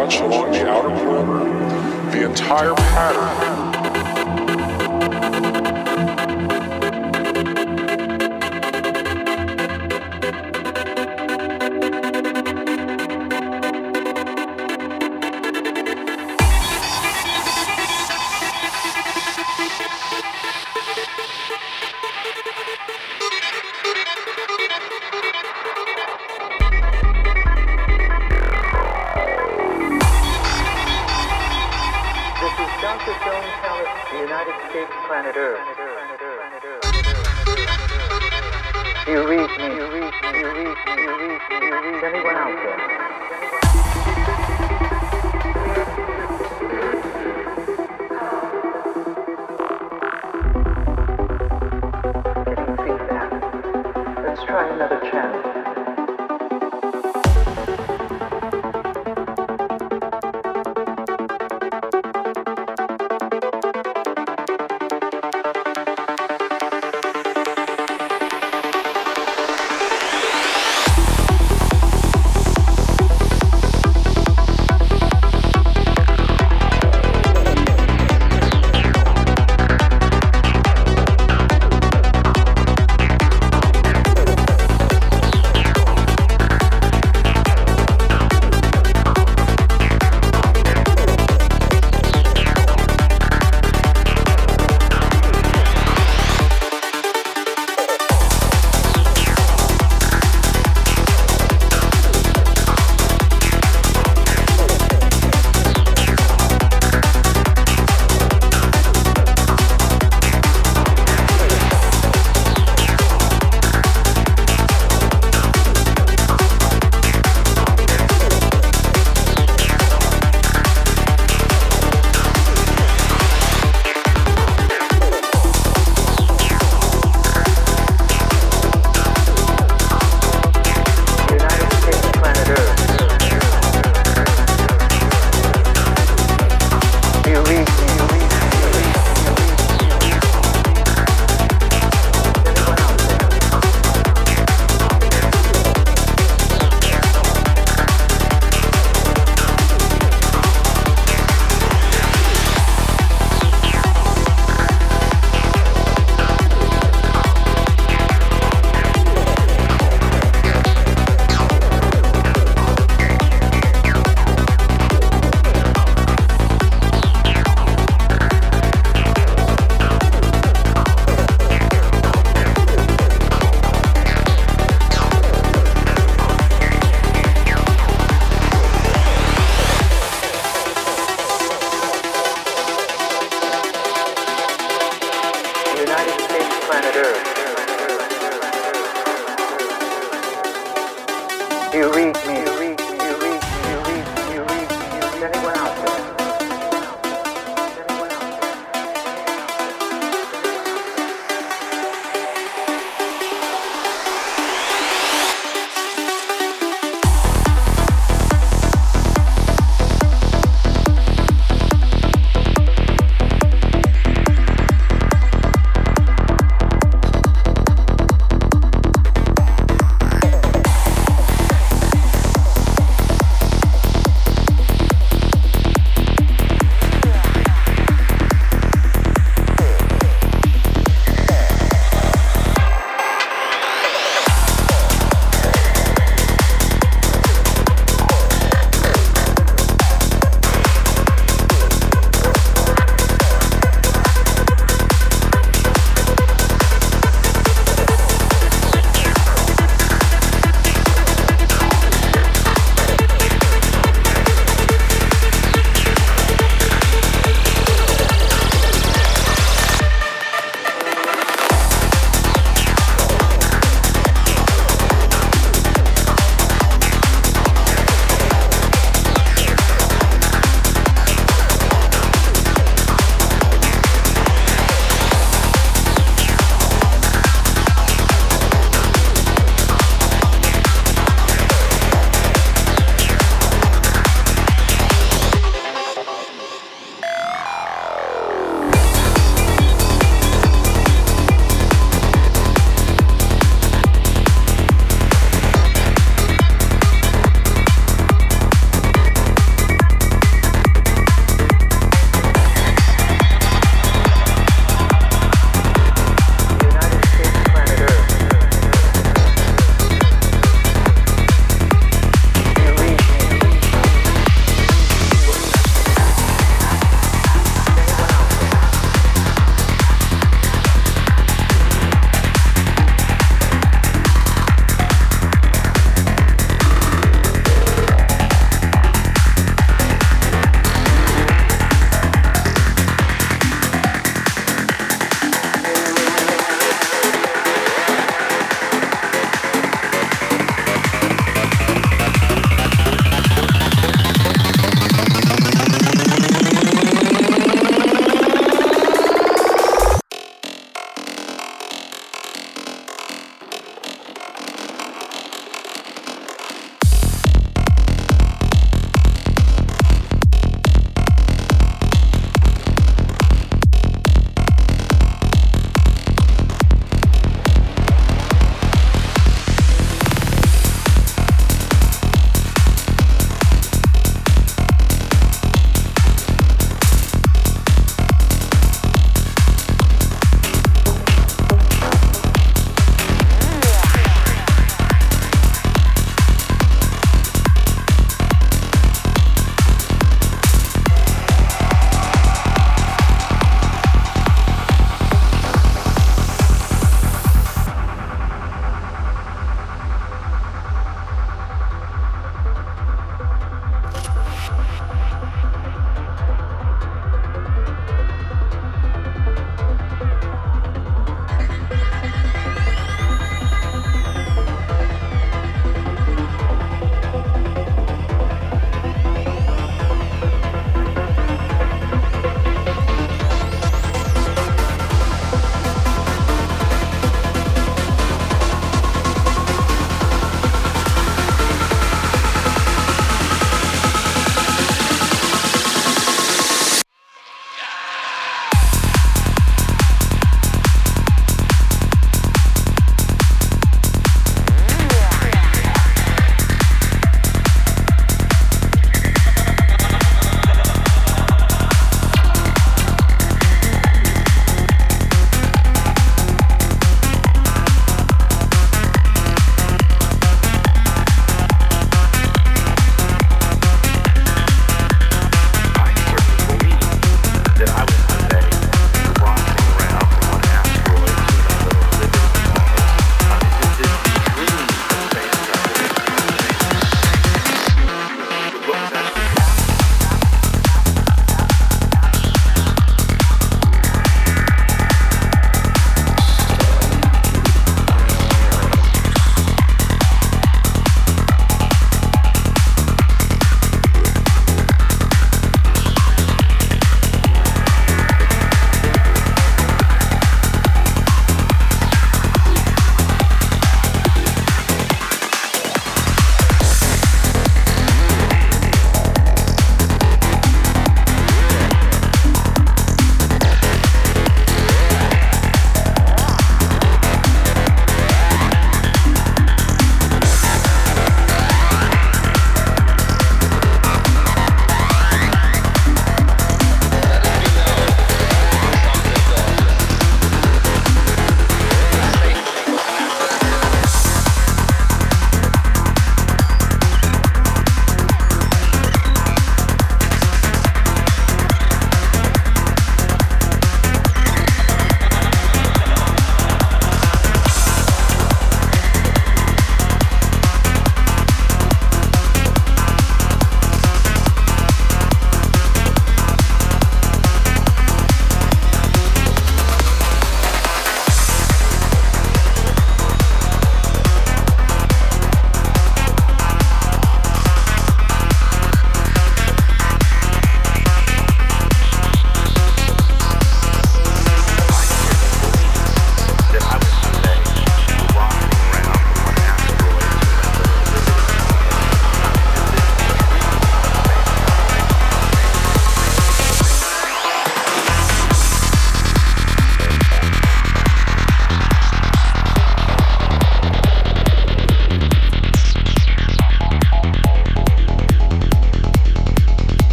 [0.00, 3.69] watch along the outer perimeter, the entire pattern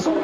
[0.00, 0.23] そう。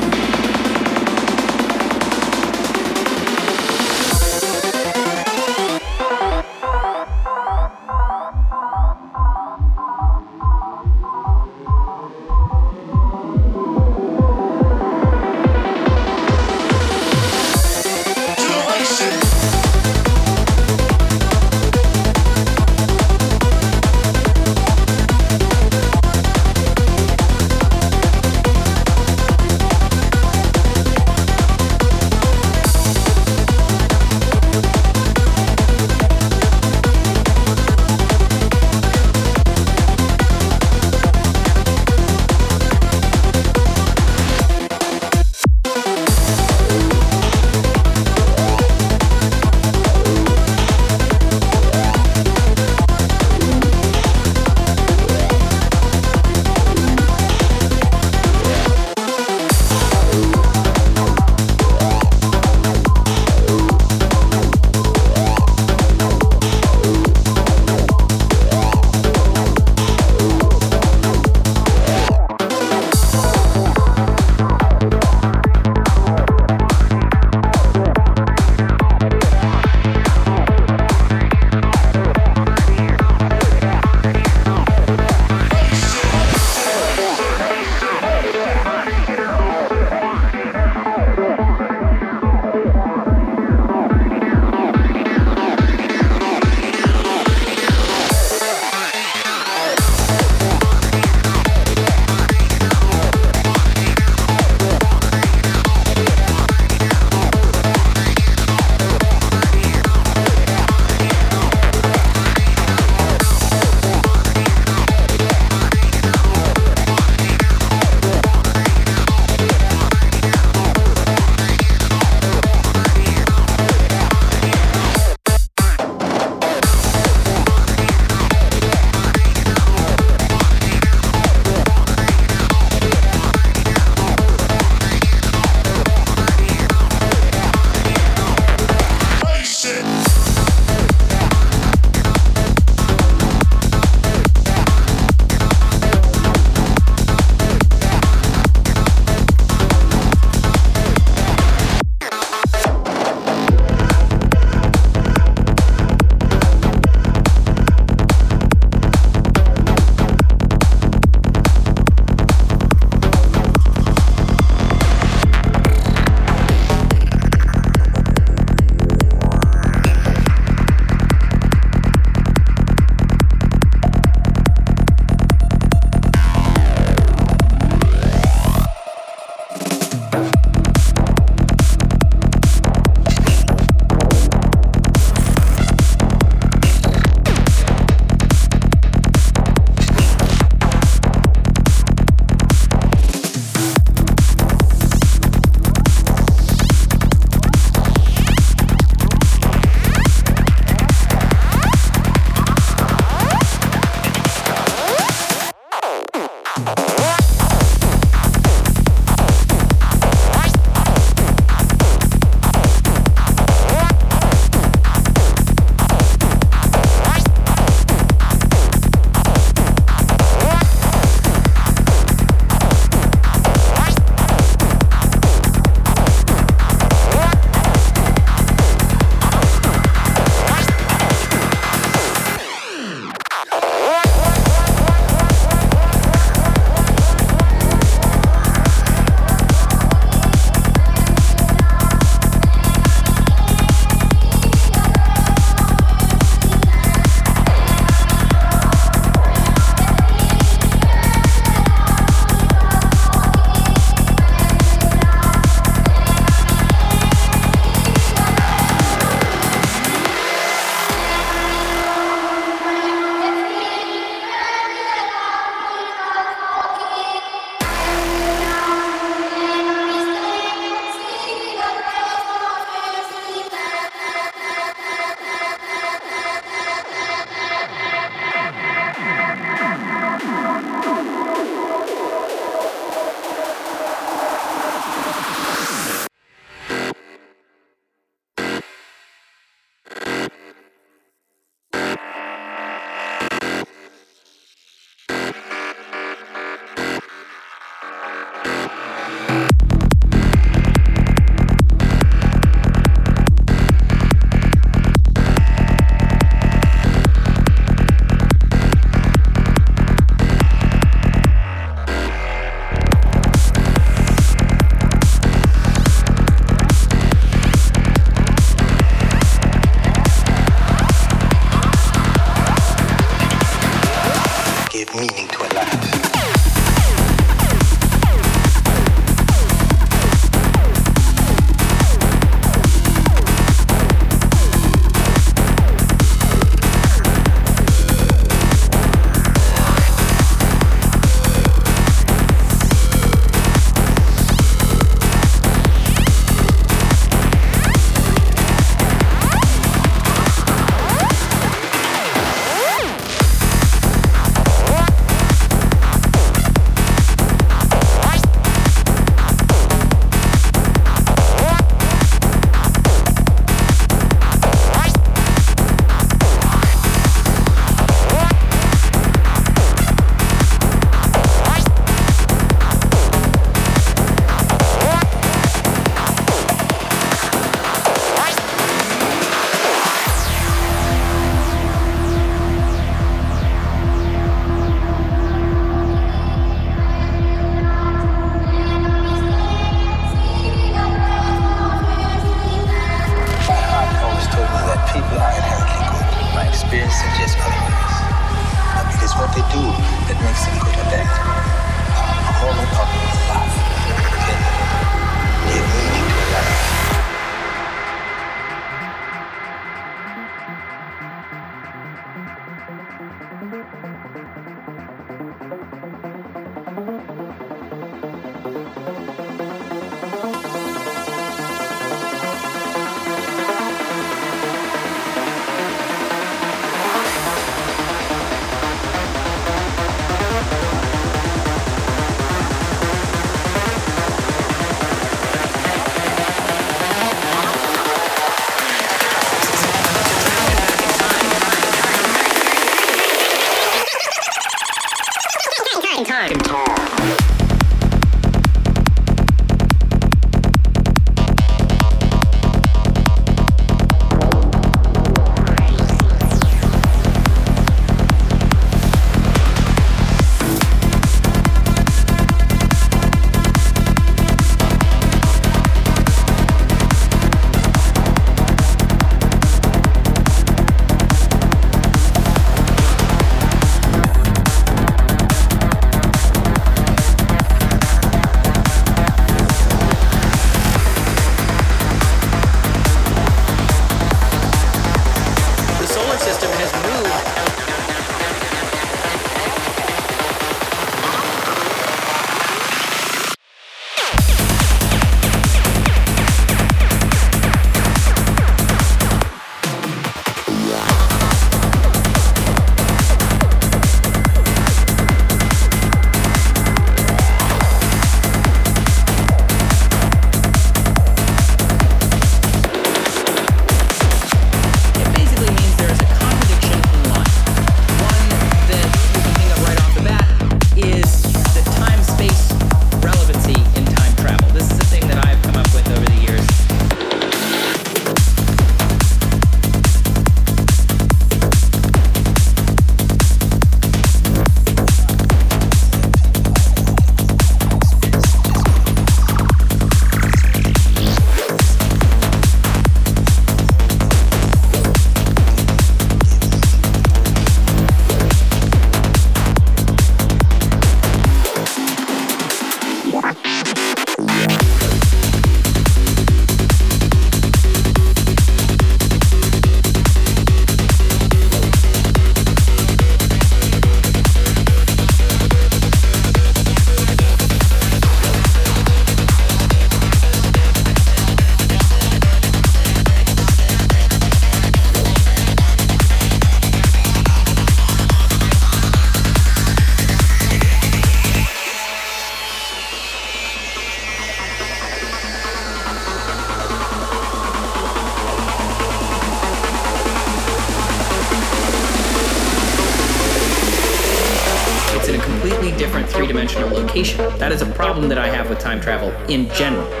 [599.27, 600.00] In general.